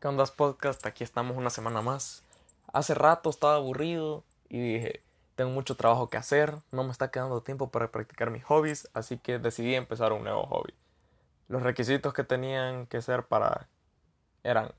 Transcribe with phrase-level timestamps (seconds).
[0.00, 0.86] ¿Qué onda podcast?
[0.86, 2.24] Aquí estamos una semana más.
[2.72, 5.02] Hace rato estaba aburrido y dije,
[5.34, 9.18] tengo mucho trabajo que hacer, no me está quedando tiempo para practicar mis hobbies, así
[9.18, 10.72] que decidí empezar un nuevo hobby.
[11.48, 13.68] Los requisitos que tenían que ser para
[14.42, 14.72] eran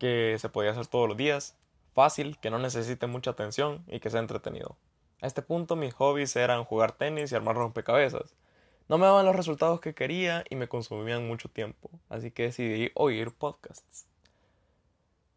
[0.00, 1.56] que se podía hacer todos los días,
[1.94, 4.76] fácil, que no necesite mucha atención y que sea entretenido.
[5.22, 8.34] A este punto mis hobbies eran jugar tenis y armar rompecabezas.
[8.88, 12.90] No me daban los resultados que quería y me consumían mucho tiempo, así que decidí
[12.96, 14.08] oír podcasts.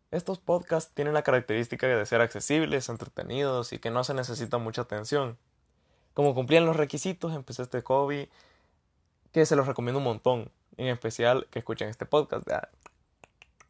[0.10, 4.84] Estos podcasts tienen la característica de ser accesibles, entretenidos y que no se necesita mucha
[4.84, 5.38] atención.
[6.14, 8.30] Como cumplían los requisitos, empecé este hobby
[9.34, 10.50] que se los recomiendo un montón.
[10.78, 12.48] En especial que escuchen este podcast.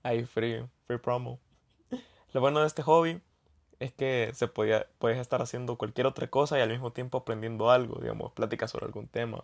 [0.04, 1.40] Ahí free, free promo.
[2.34, 3.20] Lo bueno de este hobby
[3.80, 7.72] es que se podía, puedes estar haciendo cualquier otra cosa y al mismo tiempo aprendiendo
[7.72, 9.44] algo, digamos, pláticas sobre algún tema.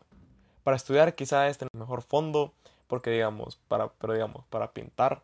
[0.64, 2.54] Para estudiar quizás este mejor fondo,
[2.88, 5.24] porque digamos, para, pero digamos, para pintar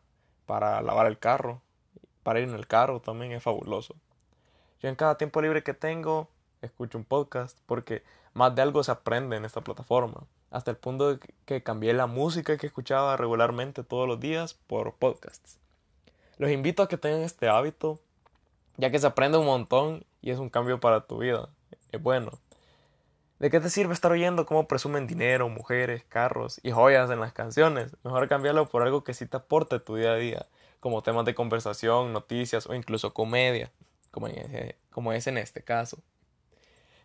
[0.49, 1.61] para lavar el carro,
[2.23, 3.93] para ir en el carro también es fabuloso.
[4.81, 6.27] Yo en cada tiempo libre que tengo
[6.63, 8.01] escucho un podcast porque
[8.33, 12.07] más de algo se aprende en esta plataforma, hasta el punto de que cambié la
[12.07, 15.59] música que escuchaba regularmente todos los días por podcasts.
[16.39, 17.99] Los invito a que tengan este hábito,
[18.77, 21.49] ya que se aprende un montón y es un cambio para tu vida.
[21.91, 22.31] Es bueno.
[23.39, 27.31] ¿De qué te sirve estar oyendo cómo presumen dinero, mujeres, carros y joyas en las
[27.31, 27.95] canciones?
[28.03, 30.47] Mejor cambiarlo por algo que sí te aporte tu día a día,
[30.81, 33.71] como temas de conversación, noticias o incluso comedia,
[34.11, 35.99] como, es en este caso.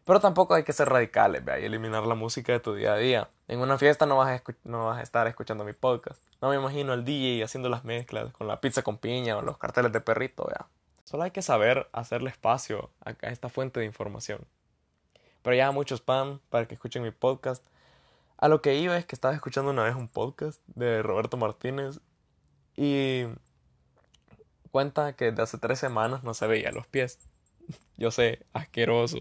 [0.05, 1.60] Pero tampoco hay que ser radicales, ¿vea?
[1.60, 3.28] y eliminar la música de tu día a día.
[3.46, 6.20] En una fiesta no vas, a no vas a estar escuchando mi podcast.
[6.42, 9.56] No me imagino al DJ haciendo las mezclas con la pizza con piña o los
[9.56, 10.66] carteles de perrito, ¿vea?
[11.05, 14.44] Solo hay que saber hacerle espacio a esta fuente de información.
[15.44, 17.62] Pero ya mucho spam para que escuchen mi podcast.
[18.38, 22.00] A lo que iba es que estaba escuchando una vez un podcast de Roberto Martínez
[22.76, 23.24] y
[24.70, 27.18] cuenta que desde hace tres semanas no se veía los pies.
[27.98, 29.18] Yo sé, asqueroso.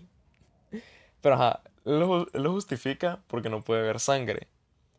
[1.20, 4.48] Pero ajá, lo, lo justifica porque no puede ver sangre.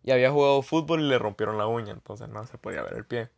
[0.03, 3.07] Y había jugado fútbol y le rompieron la uña, entonces no se podía ver el
[3.07, 3.31] pie.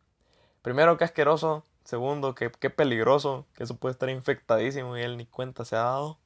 [0.61, 1.65] Primero, que asqueroso.
[1.85, 5.83] Segundo, que, que peligroso, que eso puede estar infectadísimo y él ni cuenta se ha
[5.83, 6.19] dado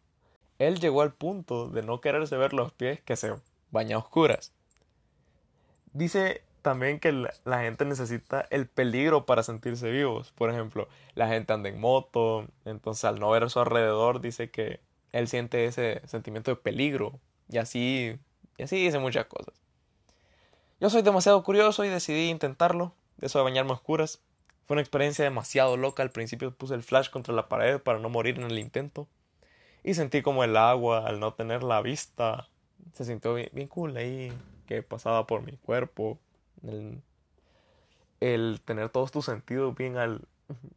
[0.61, 3.35] él llegó al punto de no quererse ver los pies que se
[3.71, 4.53] baña a oscuras.
[5.95, 10.33] Dice también que la, gente necesita el peligro para sentirse vivos.
[10.33, 14.51] Por ejemplo, la gente anda en moto, entonces al no ver a su alrededor dice
[14.51, 14.81] que
[15.13, 17.19] él siente ese sentimiento de peligro
[17.49, 18.19] y así,
[18.59, 19.55] y así dice muchas cosas.
[20.79, 24.21] Yo soy demasiado curioso y decidí intentarlo, eso de bañarme a oscuras.
[24.67, 28.11] Fue una experiencia demasiado loca, al principio puse el flash contra la pared para no
[28.11, 29.09] morir en el intento
[29.83, 32.49] y sentí como el agua, al no tener la vista,
[32.93, 34.33] se sintió bien, cool ahí,
[34.67, 36.19] que pasaba por mi cuerpo.
[38.21, 40.29] El, tener todos tus sentidos bien al,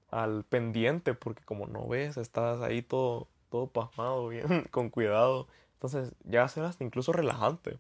[0.10, 5.48] al pendiente, porque como no ves, estás ahí todo, todo pasmado, bien, con cuidado.
[5.76, 7.78] Entonces ya a hasta incluso relajante.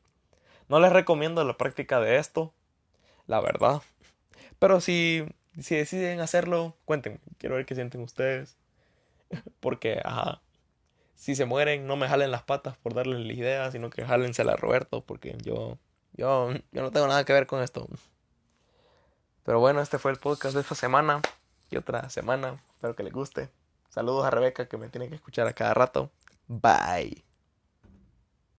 [0.67, 2.53] No les recomiendo la práctica de esto,
[3.27, 3.81] la verdad.
[4.59, 5.25] Pero si,
[5.59, 7.19] si deciden hacerlo, cuéntenme.
[7.37, 8.57] Quiero ver qué sienten ustedes.
[9.61, 10.41] Porque, ajá,
[11.15, 14.53] si se mueren, no me jalen las patas por darles la idea, sino que jálensela
[14.53, 15.77] a Roberto, porque yo,
[16.13, 17.87] yo, yo no tengo nada que ver con esto.
[19.43, 21.21] Pero bueno, este fue el podcast de esta semana
[21.69, 22.61] y otra semana.
[22.75, 23.49] Espero que les guste.
[23.89, 26.09] Saludos a Rebeca que me tiene que escuchar a cada rato.
[26.47, 27.32] Bye.